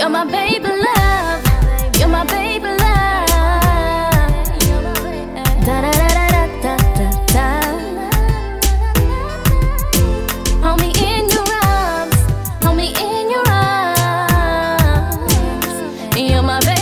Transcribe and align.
You're 0.00 0.08
my 0.08 0.24
baby 0.24 0.66
love. 0.66 1.44
You're 1.98 2.08
my 2.08 2.24
baby 2.24 2.68
love. 2.68 2.78
Da 5.66 5.82
da 5.82 5.90
da 5.92 6.08
da 6.16 6.46
da 6.62 6.76
da 6.96 7.08
da. 7.34 7.48
Hold 10.62 10.80
me 10.80 10.88
in 10.96 11.28
your 11.28 11.44
arms. 11.64 12.18
Hold 12.64 12.76
me 12.78 12.86
in 12.98 13.30
your 13.30 13.46
arms. 13.46 14.96
You're 16.16 16.42
my 16.44 16.60
baby. 16.60 16.79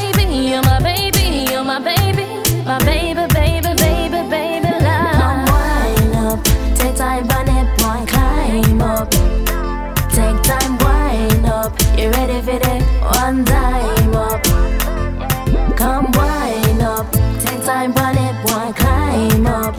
Time, 17.68 17.92
burn 17.92 18.16
it, 18.16 18.34
boy. 18.42 18.72
Climb 18.80 19.46
up. 19.46 19.74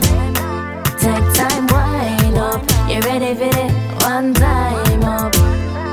Take 1.02 1.26
time, 1.34 1.66
wind 1.72 2.36
up. 2.38 2.62
You 2.88 3.00
ready 3.00 3.34
for 3.34 3.50
it? 3.62 3.72
One 4.04 4.32
time 4.32 5.02
up. 5.02 5.34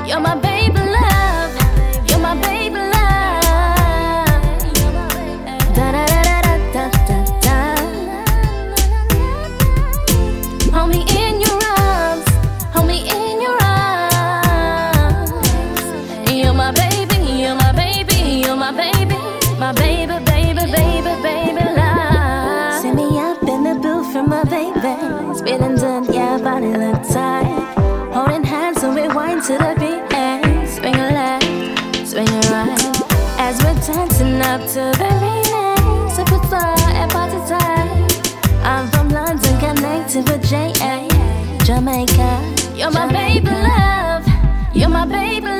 You're 0.06 0.20
my 0.20 0.36
baby 0.36 0.67
Spinning 25.48 25.76
done, 25.76 26.04
yeah, 26.12 26.36
body 26.36 26.74
look 26.76 27.02
tight. 27.08 27.48
Holding 28.12 28.44
hands 28.44 28.82
and 28.82 28.94
we 28.94 29.08
wind 29.08 29.42
to 29.44 29.54
the 29.54 29.74
beat. 29.80 30.04
Hey, 30.12 30.66
swing 30.66 30.94
a 30.94 31.08
left, 31.08 32.06
swing 32.06 32.28
a 32.28 32.40
right. 32.52 32.78
As 33.40 33.56
we're 33.64 33.80
dancing 33.80 34.42
up 34.42 34.60
to 34.74 34.92
the 35.00 35.08
remix. 35.22 36.18
If 36.18 36.28
it's 36.36 36.52
all 36.52 36.78
at 37.00 37.08
party 37.12 37.40
time. 37.48 37.88
I'm 38.62 38.88
from 38.88 39.08
London, 39.08 39.58
connected 39.58 40.28
with 40.28 40.46
J.A. 40.46 41.08
Jamaica. 41.64 42.54
You're 42.74 42.90
my 42.90 43.10
baby 43.10 43.48
love. 43.48 44.26
You're 44.74 44.90
my 44.90 45.06
baby 45.06 45.57